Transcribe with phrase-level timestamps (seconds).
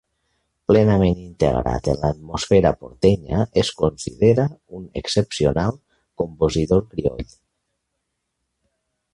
[0.69, 4.47] Plenament integrat en l'atmosfera portenya, es considera
[4.79, 5.79] un excepcional
[6.23, 7.25] compositor crioll.